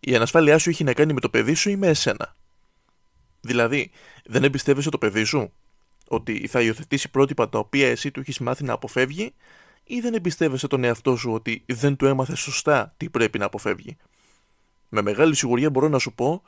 Η 0.00 0.14
ανασφάλειά 0.16 0.58
σου 0.58 0.70
έχει 0.70 0.84
να 0.84 0.92
κάνει 0.92 1.12
με 1.12 1.20
το 1.20 1.30
παιδί 1.30 1.54
σου 1.54 1.70
ή 1.70 1.76
με 1.76 1.86
εσένα; 1.86 2.36
Δηλαδή, 3.40 3.90
δεν 4.24 4.44
εμπιστεύεσαι 4.44 4.90
το 4.90 4.98
παιδί 4.98 5.24
σου 5.24 5.52
ότι 6.08 6.46
θα 6.46 6.60
υιοθετήσει 6.60 7.10
πρότυπα 7.10 7.48
τα 7.48 7.58
οποία 7.58 7.88
εσύ 7.88 8.10
του 8.10 8.20
έχεις 8.20 8.38
μάθει 8.38 8.64
να 8.64 8.72
αποφεύγει 8.72 9.34
ή 9.84 10.00
δεν 10.00 10.14
εμπιστεύεσαι 10.14 10.66
τον 10.66 10.84
εαυτό 10.84 11.16
σου 11.16 11.32
ότι 11.32 11.64
δεν 11.66 11.96
του 11.96 12.06
έμαθε 12.06 12.36
σωστά 12.36 12.94
τι 12.96 13.10
πρέπει 13.10 13.38
να 13.38 13.44
αποφεύγει; 13.44 13.96
Με 14.88 15.02
μεγάλη 15.02 15.34
σιγουριά 15.34 15.70
μπορώ 15.70 15.88
να 15.88 15.98
σου 15.98 16.14
πω 16.14 16.42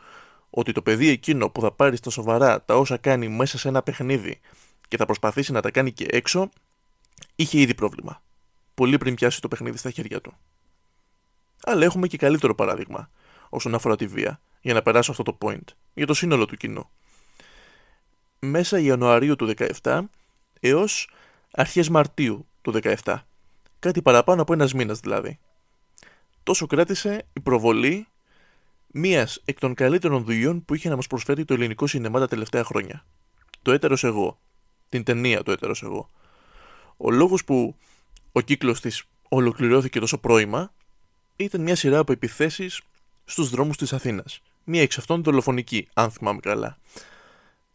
ότι 0.51 0.73
το 0.73 0.83
παιδί 0.83 1.09
εκείνο 1.09 1.51
που 1.51 1.61
θα 1.61 1.73
πάρει 1.73 1.97
στα 1.97 2.11
σοβαρά 2.11 2.63
τα 2.65 2.77
όσα 2.77 2.97
κάνει 2.97 3.29
μέσα 3.29 3.59
σε 3.59 3.69
ένα 3.69 3.83
παιχνίδι 3.83 4.41
και 4.89 4.97
θα 4.97 5.05
προσπαθήσει 5.07 5.53
να 5.53 5.61
τα 5.61 5.71
κάνει 5.71 5.93
και 5.93 6.07
έξω, 6.11 6.49
είχε 7.37 7.61
ήδη 7.61 7.75
πρόβλημα. 7.75 8.23
Πολύ 8.75 8.99
πριν 8.99 9.15
πιάσει 9.15 9.41
το 9.41 9.49
παιχνίδι 9.49 9.77
στα 9.77 9.91
χέρια 9.91 10.21
του. 10.21 10.33
Αλλά 11.65 11.85
έχουμε 11.85 12.07
και 12.07 12.17
καλύτερο 12.17 12.55
παράδειγμα 12.55 13.11
όσον 13.49 13.75
αφορά 13.75 13.97
τη 13.97 14.07
βία, 14.07 14.41
για 14.61 14.75
να 14.75 14.83
περάσω 14.83 15.11
αυτό 15.11 15.23
το 15.23 15.39
point, 15.41 15.65
για 15.95 16.07
το 16.07 16.15
σύνολο 16.15 16.47
του 16.47 16.57
κοινού. 16.57 16.91
Μέσα 18.39 18.79
Ιανουαρίου 18.79 19.37
του 19.37 19.55
17 19.83 20.01
έως 20.61 21.11
αρχές 21.51 21.89
Μαρτίου 21.89 22.47
του 22.73 22.81
17. 23.03 23.17
Κάτι 23.79 24.03
παραπάνω 24.03 24.43
από 24.43 24.53
ένας 24.53 24.73
μήνας 24.73 25.01
δηλαδή. 25.01 25.39
Τόσο 26.43 26.67
κράτησε 26.67 27.27
η 27.33 27.41
προβολή 27.41 28.07
μίας 28.87 29.43
εκ 29.45 29.59
των 29.59 29.75
καλύτερων 29.75 30.25
δουλειών 30.25 30.65
που 30.65 30.75
είχε 30.75 30.89
να 30.89 30.97
μας 30.97 31.07
προσφέρει 31.07 31.45
το 31.45 31.55
ελληνικό 31.55 31.87
σινεμά 31.87 32.19
τα 32.19 32.29
τελευταία 32.29 32.65
χρόνια. 32.65 33.05
Το 33.63 33.73
έτερος 33.73 34.05
εγώ. 34.05 34.39
Την 34.89 35.05
ταινία 35.05 35.43
το 35.43 35.53
έτερος 35.53 35.83
εγώ. 35.83 36.11
Ο 36.97 37.11
λόγος 37.11 37.45
που 37.45 37.77
ο 38.33 38.41
κύκλος 38.41 38.81
της 38.81 39.05
ολοκληρώθηκε 39.29 40.01
τόσο 40.01 40.19
πρώιμα 40.19 40.73
ήταν 41.37 41.61
μια 41.61 41.77
σειρά 41.77 41.99
από 41.99 42.13
επιθέσεις 42.13 42.81
στους 43.25 43.51
δρόμους 43.51 43.77
της 43.77 43.93
Αθήνας. 43.93 44.41
Μία 44.65 44.83
εξ 44.83 44.99
αυτών 44.99 45.23
δολοφονική, 45.23 45.89
αν 45.95 46.11
θυμάμαι 46.11 46.41
καλά. 46.41 46.79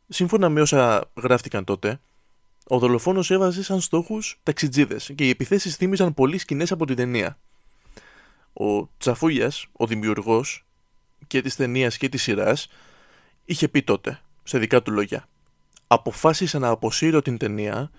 Σύμφωνα 0.08 0.50
με 0.50 0.62
όσα 0.62 1.12
γράφτηκαν 1.16 1.64
τότε, 1.64 2.00
ο 2.74 2.80
δολοφόνος 2.80 3.32
έβαζε 3.32 3.63
σαν 3.63 3.82
στόχους 3.82 4.40
ταξιτζίδες 4.44 5.12
και 5.16 5.25
οι 5.25 5.30
επιθέσεις 5.30 5.75
θύμιζαν 5.75 6.13
πολύ 6.13 6.38
σκηνές 6.38 6.72
από 6.72 6.86
την 6.86 6.96
ταινία. 6.96 7.38
Ο 8.54 8.88
Τσαφούγιας, 8.98 9.66
ο 9.72 9.88
δημιουργός, 9.88 10.66
και 11.28 11.42
της 11.42 11.56
ταινίας 11.56 11.98
και 11.98 12.10
της 12.10 12.22
σειράς 12.22 12.68
είχε 13.46 13.68
πει 13.68 13.84
τότε, 13.84 14.22
σε 14.44 14.58
δικά 14.58 14.82
του 14.82 14.92
λόγια. 14.92 15.28
Αποφάσισα 15.88 16.60
να 16.60 16.68
αποσύρω 16.68 17.22
την 17.22 17.38
ταινία, 17.38 17.92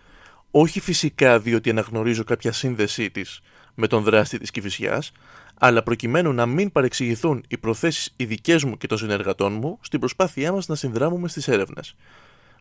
όχι 0.51 0.81
φυσικά 0.81 1.39
διότι 1.39 1.71
αναγνωρίζω 1.71 2.25
κάποια 2.25 2.53
σύνδεσή 2.53 3.11
της 3.11 3.41
με 3.75 3.87
τον 3.87 4.03
δράστη 4.03 4.39
της 4.39 4.51
Κηφισιάς, 4.51 5.13
αλλά 5.55 5.83
προκειμένου 5.83 6.33
να 6.33 6.47
μην 6.47 6.73
παρεξηγηθούν 6.73 7.45
οι 7.49 7.59
προθέσεις 7.59 8.15
οι 8.17 8.25
δικές 8.25 8.65
μου 8.65 8.77
και 8.77 8.87
των 8.87 8.99
συνεργατών 8.99 9.53
μου 9.53 9.79
στην 9.81 10.01
προσπάθειά 10.01 10.53
μας 10.53 10.67
να 10.67 10.75
συνδράμουμε 10.75 11.29
στις 11.29 11.49
έρευνες. 11.49 11.95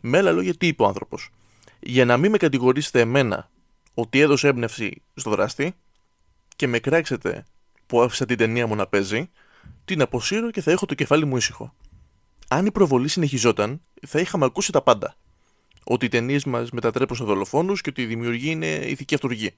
Με 0.02 0.18
άλλα 0.18 0.32
λόγια, 0.32 0.56
τι 0.56 0.68
είπε 0.68 0.84
ο 0.84 0.86
άνθρωπος; 0.86 1.30
Για 1.84 2.06
να 2.06 2.18
μην 2.18 2.32
με 2.32 2.38
κατηγορήσετε 2.38 3.00
εμένα 3.00 3.50
ότι 3.94 4.20
έδωσε 4.20 4.48
έμπνευση 4.48 5.02
στο 5.14 5.30
δράστη 5.30 5.76
και 6.56 6.68
με 6.68 6.80
κράξετε 6.80 7.46
που 7.86 8.02
άφησα 8.02 8.26
την 8.26 8.38
ταινία 8.38 8.68
μου 8.68 8.76
να 8.76 8.88
παίζει, 8.88 9.30
την 9.86 10.02
αποσύρω 10.02 10.52
και 10.52 10.62
θα 10.62 10.72
έχω 10.72 10.86
το 10.86 10.94
κεφάλι 10.94 11.26
μου 11.26 11.38
ήσυχο. 11.38 11.74
Αν 12.48 12.66
η 12.66 12.72
προβολή 12.72 13.08
συνεχιζόταν, 13.08 13.82
θα 14.08 14.20
είχαμε 14.20 14.46
ακούσει 14.46 14.72
τα 14.72 14.82
πάντα. 14.82 15.16
Ότι 15.84 16.06
οι 16.06 16.10
ταινίες 16.10 16.44
μας 16.44 16.72
μετατρέπουν 16.72 17.16
σε 17.16 17.24
δολοφόνους 17.24 17.82
και 17.82 17.90
ότι 17.90 18.02
η 18.02 18.06
δημιουργία 18.06 18.52
είναι 18.52 18.68
ηθική 18.68 19.16
αυτοργή. 19.16 19.56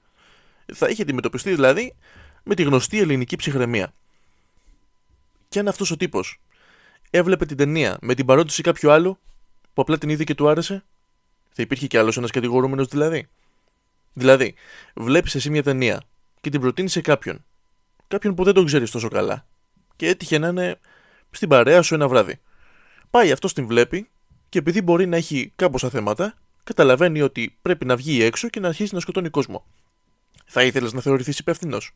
Θα 0.74 0.88
είχε 0.88 1.02
αντιμετωπιστεί 1.02 1.50
δηλαδή 1.54 1.94
με 2.42 2.54
τη 2.54 2.62
γνωστή 2.62 2.98
ελληνική 2.98 3.36
ψυχραιμία. 3.36 3.94
Και 5.48 5.58
αν 5.58 5.68
αυτός 5.68 5.90
ο 5.90 5.96
τύπος 5.96 6.40
έβλεπε 7.10 7.46
την 7.46 7.56
ταινία 7.56 7.98
με 8.00 8.14
την 8.14 8.26
παρόντιση 8.26 8.62
κάποιου 8.62 8.90
άλλου 8.90 9.18
που 9.72 9.82
απλά 9.82 9.98
την 9.98 10.08
είδε 10.08 10.24
και 10.24 10.34
του 10.34 10.48
άρεσε, 10.48 10.84
θα 11.56 11.62
υπήρχε 11.62 11.86
κι 11.86 11.96
άλλος 11.96 12.16
ένας 12.16 12.30
κατηγορούμενος 12.30 12.86
δηλαδή. 12.86 13.28
Δηλαδή, 14.12 14.54
βλέπεις 14.94 15.34
εσύ 15.34 15.50
μια 15.50 15.62
ταινία 15.62 16.02
και 16.40 16.50
την 16.50 16.60
προτείνεις 16.60 16.92
σε 16.92 17.00
κάποιον. 17.00 17.44
Κάποιον 18.08 18.34
που 18.34 18.44
δεν 18.44 18.54
τον 18.54 18.66
ξέρεις 18.66 18.90
τόσο 18.90 19.08
καλά 19.08 19.46
και 19.96 20.08
έτυχε 20.08 20.38
να 20.38 20.48
είναι 20.48 20.78
στην 21.30 21.48
παρέα 21.48 21.82
σου 21.82 21.94
ένα 21.94 22.08
βράδυ. 22.08 22.40
Πάει 23.10 23.32
αυτός 23.32 23.52
την 23.52 23.66
βλέπει 23.66 24.08
και 24.48 24.58
επειδή 24.58 24.82
μπορεί 24.82 25.06
να 25.06 25.16
έχει 25.16 25.52
κάμποσα 25.56 25.90
θέματα, 25.90 26.34
καταλαβαίνει 26.64 27.20
ότι 27.20 27.56
πρέπει 27.62 27.84
να 27.84 27.96
βγει 27.96 28.22
έξω 28.22 28.48
και 28.48 28.60
να 28.60 28.68
αρχίσει 28.68 28.94
να 28.94 29.00
σκοτώνει 29.00 29.28
κόσμο. 29.28 29.64
Θα 30.44 30.62
ήθελες 30.62 30.92
να 30.92 31.00
θεωρηθείς 31.00 31.38
υπεύθυνος 31.38 31.94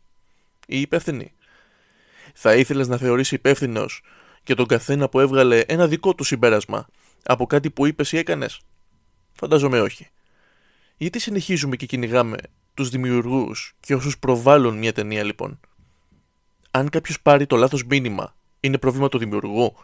ή 0.67 0.81
υπεύθυνη; 0.81 1.33
Θα 2.35 2.55
ήθελες 2.55 2.88
να 2.88 2.97
θεωρήσει 2.97 3.35
υπεύθυνος 3.35 4.03
για 4.47 4.57
τον 4.57 4.67
καθένα 4.67 5.09
που 5.09 5.21
έβγαλε 5.21 5.61
ένα 5.61 5.87
δικό 5.87 6.15
του 6.15 6.25
συμπέρασμα 6.25 6.88
από 7.23 7.47
κάτι 7.47 7.71
που 7.71 7.87
είπες 7.87 8.12
ή 8.12 8.19
έκανες; 8.19 8.61
Φαντάζομαι 9.38 9.80
όχι. 9.80 10.09
Γιατί 10.97 11.18
συνεχίζουμε 11.18 11.76
και 11.76 11.87
κυνηγάμε 11.87 12.37
τους 12.75 12.88
δημιουργούς 12.88 13.75
και 13.80 13.95
όσους 13.95 14.18
προβάλλουν 14.18 14.78
μια 14.78 14.92
ταινία 14.92 15.23
λοιπόν; 15.23 15.61
Αν 16.71 16.88
κάποιος 16.88 17.21
πάρει 17.21 17.47
το 17.47 17.57
λάθος 17.57 17.85
μήνυμα, 17.85 18.37
είναι 18.61 18.78
πρόβλημα 18.78 19.09
του 19.09 19.18
δημιουργού; 19.18 19.75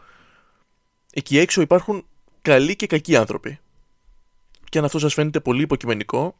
Εκεί 1.13 1.37
έξω 1.37 1.61
υπάρχουν 1.61 2.05
καλοί 2.41 2.75
και 2.75 2.87
κακοί 2.87 3.15
άνθρωποι. 3.15 3.59
Και 4.69 4.77
αν 4.77 4.85
αυτό 4.85 4.99
σας 4.99 5.13
φαίνεται 5.13 5.39
πολύ 5.39 5.61
υποκειμενικό, 5.61 6.35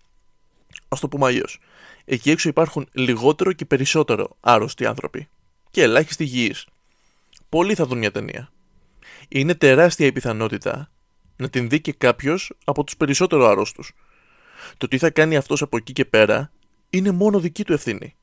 ας 0.88 1.00
το 1.00 1.07
πούμε 1.07 1.25
αλλιώς. 1.25 1.60
Εκεί 2.05 2.31
έξω 2.31 2.50
υπάρχουν 2.50 2.88
λιγότερο 2.91 3.53
και 3.53 3.65
περισσότερο 3.65 4.38
άρρωστοι 4.39 4.86
άνθρωποι. 4.86 5.27
Και 5.72 5.81
ελάχιστοι 5.81 6.24
υγιείς. 6.24 6.67
Πολλοί 7.50 7.75
θα 7.75 7.86
δουν 7.86 7.98
μια 7.98 8.12
ταινία. 8.12 8.51
Είναι 9.27 9.55
τεράστια 9.55 10.05
η 10.05 10.12
πιθανότητα 10.12 10.89
να 11.36 11.50
την 11.50 11.70
δει 11.70 11.82
και 11.82 11.94
κάποιος 11.94 12.54
από 12.63 12.84
τους 12.84 12.98
περισσότερο 12.98 13.46
άρρωστους. 13.46 13.92
Το 14.77 14.88
τι 14.88 14.98
θα 14.98 15.10
κάνει 15.10 15.36
αυτός 15.36 15.62
από 15.62 15.77
εκεί 15.77 15.94
και 15.94 16.06
πέρα 16.06 16.51
είναι 16.89 17.12
μόνο 17.12 17.39
δική 17.39 17.63
του 17.63 17.74
ευθύνη 17.74 18.15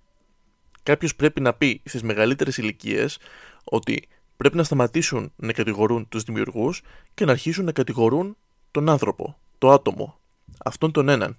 κάποιος 0.82 1.14
πρέπει 1.14 1.40
να 1.40 1.54
πει 1.54 1.82
στις 1.84 2.02
μεγαλύτερες 2.02 2.56
ηλικίες 2.56 3.18
ότι 3.64 4.08
πρέπει 4.36 4.56
να 4.56 4.64
σταματήσουν 4.64 5.32
να 5.36 5.52
κατηγορούν 5.52 6.08
τους 6.08 6.22
δημιουργούς 6.22 6.82
και 7.14 7.24
να 7.24 7.32
αρχίσουν 7.32 7.64
να 7.64 7.72
κατηγορούν 7.72 8.36
τον 8.70 8.88
άνθρωπο, 8.88 9.38
το 9.58 9.70
άτομο, 9.70 10.18
αυτόν 10.64 10.92
τον 10.92 11.08
έναν. 11.08 11.38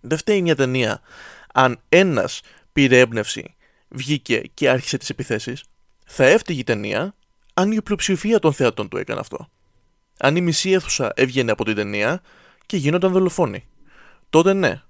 Δεν 0.00 0.18
φταίει 0.18 0.42
μια 0.42 0.56
ταινία 0.56 1.00
αν 1.54 1.80
ένας 1.88 2.40
πήρε 2.72 2.98
έμπνευση, 2.98 3.54
βγήκε 3.88 4.42
και 4.54 4.70
άρχισε 4.70 4.98
τις 4.98 5.10
επιθέσεις. 5.10 5.64
Θα 6.06 6.24
έφταιγε 6.24 6.60
η 6.60 6.64
ταινία 6.64 7.14
αν 7.54 7.72
η 7.72 7.82
πλειοψηφία 7.82 8.38
των 8.38 8.52
θεατών 8.52 8.88
του 8.88 8.96
έκανε 8.96 9.20
αυτό. 9.20 9.50
Αν 10.22 10.36
η 10.36 10.40
μισή 10.40 10.70
αίθουσα 10.70 11.12
έβγαινε 11.14 11.50
από 11.50 11.64
την 11.64 11.74
ταινία 11.74 12.22
και 12.66 12.76
γίνονταν 12.76 13.12
δολοφόνοι. 13.12 13.64
Τότε 14.30 14.52
ναι. 14.52 14.82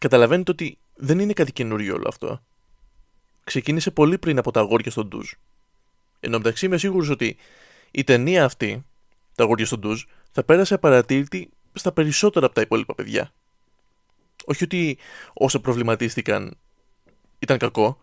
Καταλαβαίνετε 0.00 0.50
ότι 0.50 0.78
δεν 0.94 1.18
είναι 1.18 1.32
κάτι 1.32 1.52
καινούριο 1.52 1.94
όλο 1.94 2.04
αυτό. 2.08 2.42
Ξεκίνησε 3.44 3.90
πολύ 3.90 4.18
πριν 4.18 4.38
από 4.38 4.50
τα 4.50 4.60
αγόρια 4.60 4.90
στον 4.90 5.08
ντουζ. 5.08 5.30
Εν 6.20 6.30
τω 6.30 6.38
μεταξύ 6.38 6.66
είμαι 6.66 6.78
σίγουρος 6.78 7.08
ότι 7.08 7.36
η 7.90 8.04
ταινία 8.04 8.44
αυτή, 8.44 8.84
τα 9.34 9.44
αγόρια 9.44 9.66
στον 9.66 9.80
ντουζ, 9.80 10.02
θα 10.30 10.44
πέρασε 10.44 10.74
απαρατήρητη 10.74 11.50
στα 11.72 11.92
περισσότερα 11.92 12.46
από 12.46 12.54
τα 12.54 12.60
υπόλοιπα 12.60 12.94
παιδιά. 12.94 13.32
Όχι 14.44 14.64
ότι 14.64 14.98
όσα 15.32 15.60
προβληματίστηκαν 15.60 16.56
ήταν 17.38 17.58
κακό. 17.58 17.98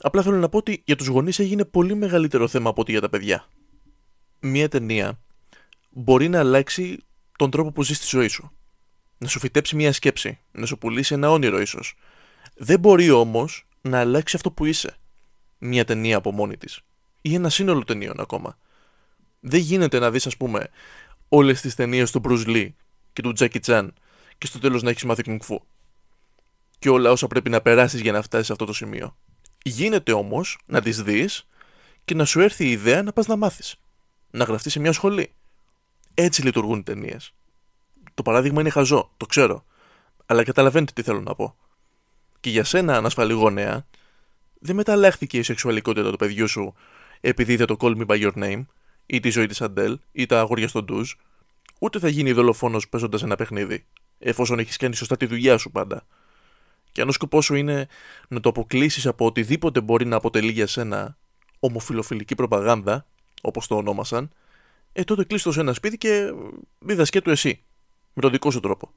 Απλά 0.00 0.22
θέλω 0.22 0.36
να 0.36 0.48
πω 0.48 0.58
ότι 0.58 0.82
για 0.84 0.96
τους 0.96 1.06
γονείς 1.06 1.38
έγινε 1.38 1.64
πολύ 1.64 1.94
μεγαλύτερο 1.94 2.48
θέμα 2.48 2.70
από 2.70 2.80
ότι 2.80 2.92
για 2.92 3.00
τα 3.00 3.08
παιδιά. 3.08 3.46
Μία 4.40 4.68
ταινία 4.68 5.18
μπορεί 5.98 6.28
να 6.28 6.38
αλλάξει 6.38 7.04
τον 7.36 7.50
τρόπο 7.50 7.72
που 7.72 7.82
ζεις 7.82 7.96
στη 7.96 8.06
ζωή 8.06 8.28
σου. 8.28 8.50
Να 9.18 9.28
σου 9.28 9.38
φυτέψει 9.38 9.76
μια 9.76 9.92
σκέψη, 9.92 10.38
να 10.52 10.66
σου 10.66 10.78
πουλήσει 10.78 11.14
ένα 11.14 11.30
όνειρο 11.30 11.60
ίσως, 11.60 11.94
δεν 12.54 12.80
μπορεί 12.80 13.10
όμως 13.10 13.66
να 13.80 14.00
αλλάξει 14.00 14.36
αυτό 14.36 14.50
που 14.50 14.64
είσαι. 14.64 14.96
Μια 15.58 15.84
ταινία 15.84 16.16
από 16.16 16.32
μόνη 16.32 16.56
της. 16.56 16.80
Ή 17.20 17.34
ένα 17.34 17.48
σύνολο 17.48 17.84
ταινίων 17.84 18.20
ακόμα. 18.20 18.58
Δεν 19.40 19.60
γίνεται 19.60 19.98
να 19.98 20.10
δεις, 20.10 20.26
ας 20.26 20.36
πούμε, 20.36 20.68
όλες 21.28 21.60
τις 21.60 21.74
ταινίες 21.74 22.10
του 22.10 22.20
Bruce 22.24 22.46
Lee 22.46 22.68
και 23.12 23.22
του 23.22 23.32
Jackie 23.38 23.60
Chan 23.64 23.88
και 24.38 24.46
στο 24.46 24.58
τέλος 24.58 24.82
να 24.82 24.90
έχεις 24.90 25.04
μάθει 25.04 25.22
κουνγκφού. 25.22 25.60
Και 26.78 26.88
όλα 26.88 27.10
όσα 27.10 27.26
πρέπει 27.26 27.50
να 27.50 27.60
περάσεις 27.60 28.00
για 28.00 28.12
να 28.12 28.22
φτάσεις 28.22 28.46
σε 28.46 28.52
αυτό 28.52 28.64
το 28.64 28.72
σημείο. 28.72 29.16
Γίνεται 29.62 30.12
όμως 30.12 30.58
να 30.66 30.80
τις 30.80 31.02
δεις 31.02 31.46
και 32.04 32.14
να 32.14 32.24
σου 32.24 32.40
έρθει 32.40 32.64
η 32.64 32.70
ιδέα 32.70 33.02
να 33.02 33.12
πας 33.12 33.26
να 33.26 33.36
μάθεις. 33.36 33.76
Να 34.30 34.44
γραφτείς 34.44 34.72
σε 34.72 34.80
μια 34.80 34.92
σχολή. 34.92 35.32
Έτσι 36.20 36.42
λειτουργούν 36.42 36.78
οι 36.78 36.82
ταινίες. 36.82 37.34
Το 38.14 38.22
παράδειγμα 38.22 38.60
είναι 38.60 38.70
χαζό, 38.70 39.10
το 39.16 39.26
ξέρω. 39.26 39.64
Αλλά 40.26 40.42
καταλαβαίνετε 40.42 40.92
τι 40.94 41.02
θέλω 41.02 41.20
να 41.20 41.34
πω 41.34 41.56
και 42.40 42.50
για 42.50 42.64
σένα 42.64 42.96
ανασφαλή 42.96 43.32
γονέα, 43.32 43.86
δεν 44.58 44.76
μεταλλάχθηκε 44.76 45.38
η 45.38 45.42
σεξουαλικότητα 45.42 46.10
του 46.10 46.16
παιδιού 46.16 46.48
σου 46.48 46.74
επειδή 47.20 47.52
είδε 47.52 47.64
το 47.64 47.76
Call 47.80 47.96
Me 47.96 48.06
By 48.06 48.22
Your 48.22 48.32
Name 48.44 48.64
ή 49.06 49.20
τη 49.20 49.30
ζωή 49.30 49.46
της 49.46 49.60
Αντέλ 49.60 49.98
ή 50.12 50.26
τα 50.26 50.40
αγόρια 50.40 50.68
στον 50.68 50.84
ντουζ, 50.84 51.12
ούτε 51.78 51.98
θα 51.98 52.08
γίνει 52.08 52.32
δολοφόνος 52.32 52.88
παίζοντας 52.88 53.22
ένα 53.22 53.36
παιχνίδι, 53.36 53.86
εφόσον 54.18 54.58
έχεις 54.58 54.76
κάνει 54.76 54.94
σωστά 54.94 55.16
τη 55.16 55.26
δουλειά 55.26 55.58
σου 55.58 55.70
πάντα. 55.70 56.06
Και 56.92 57.00
αν 57.00 57.08
ο 57.08 57.12
σκοπός 57.12 57.44
σου 57.44 57.54
είναι 57.54 57.86
να 58.28 58.40
το 58.40 58.48
αποκλείσεις 58.48 59.06
από 59.06 59.26
οτιδήποτε 59.26 59.80
μπορεί 59.80 60.06
να 60.06 60.16
αποτελεί 60.16 60.50
για 60.50 60.66
σένα 60.66 61.16
ομοφιλοφιλική 61.58 62.34
προπαγάνδα, 62.34 63.06
όπως 63.42 63.66
το 63.66 63.76
ονόμασαν, 63.76 64.30
ε 64.98 65.04
τότε 65.04 65.24
κλείστο 65.24 65.52
σε 65.52 65.60
ένα 65.60 65.72
σπίτι 65.72 65.98
και 65.98 66.32
δίδασκε 66.78 67.20
του 67.20 67.30
εσύ, 67.30 67.62
με 68.12 68.22
τον 68.22 68.30
δικό 68.30 68.50
σου 68.50 68.60
τρόπο. 68.60 68.90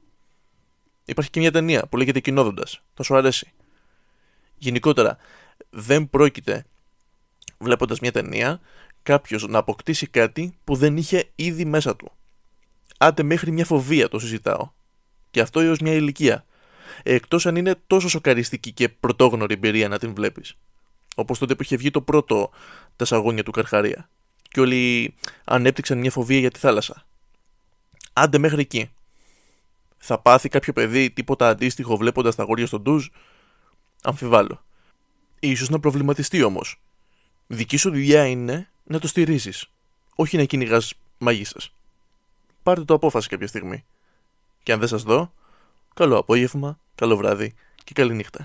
Υπάρχει 1.04 1.30
και 1.30 1.40
μια 1.40 1.50
ταινία 1.50 1.86
που 1.86 1.96
λέγεται 1.96 2.20
Κοινόδοντας. 2.20 2.82
Θα 2.94 3.02
σου 3.02 3.16
αρέσει. 3.16 3.52
Γενικότερα, 4.58 5.16
δεν 5.70 6.10
πρόκειται 6.10 6.64
βλέποντας 7.58 8.00
μια 8.00 8.12
ταινία 8.12 8.60
κάποιος 9.02 9.46
να 9.48 9.58
αποκτήσει 9.58 10.06
κάτι 10.06 10.58
που 10.64 10.74
δεν 10.74 10.96
είχε 10.96 11.30
ήδη 11.34 11.64
μέσα 11.64 11.96
του. 11.96 12.12
Άντε 12.98 13.22
μέχρι 13.22 13.50
μια 13.50 13.64
φοβία 13.64 14.08
το 14.08 14.18
συζητάω. 14.18 14.70
Και 15.30 15.40
αυτό 15.40 15.60
έως 15.60 15.78
μια 15.78 15.92
ηλικία. 15.92 16.44
Εκτός 17.02 17.46
αν 17.46 17.56
είναι 17.56 17.74
τόσο 17.86 18.08
σοκαριστική 18.08 18.72
και 18.72 18.88
πρωτόγνωρη 18.88 19.54
εμπειρία 19.54 19.88
να 19.88 19.98
την 19.98 20.14
βλέπεις. 20.14 20.56
Όπως 21.16 21.38
τότε 21.38 21.54
που 21.54 21.62
είχε 21.62 21.76
βγει 21.76 21.90
το 21.90 22.00
πρώτο 22.00 22.50
Τα 22.96 23.04
Σαγόνια 23.04 23.42
του 23.42 23.50
Καρχαρία. 23.50 24.08
Και 24.52 24.60
όλοι 24.60 25.14
ανέπτυξαν 25.44 25.98
μια 25.98 26.10
φοβία 26.10 26.38
για 26.38 26.50
τη 26.50 26.58
θάλασσα. 26.58 27.06
Άντε 28.12 28.38
μέχρι 28.38 28.60
εκεί. 28.60 28.90
Θα 29.98 30.18
πάθει 30.18 30.48
κάποιο 30.48 30.72
παιδί 30.72 31.10
τίποτα 31.10 31.48
αντίστοιχο 31.48 31.96
βλέποντας 31.96 32.34
τα 32.34 32.42
γόρια 32.42 32.66
στον 32.66 32.82
ντουζ; 32.82 33.06
Αμφιβάλλω. 34.02 34.64
Ίσως 35.40 35.68
να 35.68 35.80
προβληματιστεί 35.80 36.42
όμως. 36.42 36.80
Δική 37.46 37.76
σου 37.76 37.90
δουλειά 37.90 38.26
είναι 38.26 38.68
να 38.84 38.98
το 38.98 39.08
στηρίζεις. 39.08 39.66
Όχι 40.14 40.36
να 40.36 40.44
κυνηγάς 40.44 40.94
μαγίσσα. 41.18 41.60
Πάρτε 42.62 42.84
το 42.84 42.94
απόφαση 42.94 43.28
κάποια 43.28 43.46
στιγμή. 43.46 43.84
Και 44.62 44.72
αν 44.72 44.78
δεν 44.78 44.88
σας 44.88 45.02
δω, 45.02 45.32
καλό 45.94 46.18
απόγευμα, 46.18 46.78
καλό 46.94 47.16
βράδυ 47.16 47.54
και 47.84 47.92
καλή 47.94 48.14
νύχτα. 48.14 48.44